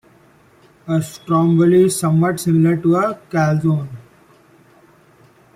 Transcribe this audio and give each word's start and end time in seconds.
A 0.87 0.99
stromboli 0.99 1.83
is 1.83 1.99
somewhat 1.99 2.39
similar 2.39 2.75
to 2.75 2.95
a 2.95 3.13
calzone. 3.29 3.87